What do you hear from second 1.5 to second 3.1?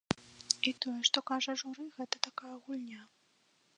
журы, гэта такая гульня!